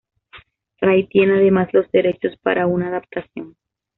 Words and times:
Rai 0.79 1.05
tiene 1.09 1.33
además 1.33 1.71
los 1.73 1.85
derechos 1.91 2.35
para 2.37 2.65
una 2.65 2.87
adaptación. 2.87 3.55